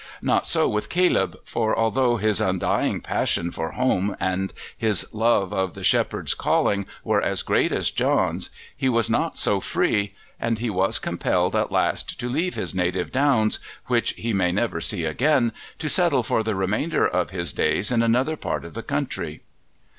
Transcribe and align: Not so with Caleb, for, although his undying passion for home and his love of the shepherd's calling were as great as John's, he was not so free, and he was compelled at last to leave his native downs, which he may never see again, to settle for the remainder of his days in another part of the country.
Not 0.23 0.47
so 0.47 0.67
with 0.67 0.89
Caleb, 0.89 1.37
for, 1.43 1.77
although 1.77 2.17
his 2.17 2.41
undying 2.41 3.01
passion 3.01 3.51
for 3.51 3.73
home 3.73 4.17
and 4.19 4.51
his 4.75 5.05
love 5.13 5.53
of 5.53 5.75
the 5.75 5.83
shepherd's 5.83 6.33
calling 6.33 6.87
were 7.03 7.21
as 7.21 7.43
great 7.43 7.71
as 7.71 7.91
John's, 7.91 8.49
he 8.75 8.89
was 8.89 9.11
not 9.11 9.37
so 9.37 9.59
free, 9.59 10.15
and 10.39 10.57
he 10.57 10.71
was 10.71 10.97
compelled 10.97 11.55
at 11.55 11.71
last 11.71 12.19
to 12.19 12.27
leave 12.29 12.55
his 12.55 12.73
native 12.73 13.11
downs, 13.11 13.59
which 13.85 14.13
he 14.13 14.33
may 14.33 14.51
never 14.51 14.81
see 14.81 15.05
again, 15.05 15.53
to 15.77 15.87
settle 15.87 16.23
for 16.23 16.41
the 16.41 16.55
remainder 16.55 17.07
of 17.07 17.29
his 17.29 17.53
days 17.53 17.91
in 17.91 18.01
another 18.01 18.35
part 18.35 18.65
of 18.65 18.73
the 18.73 18.81
country. 18.81 19.43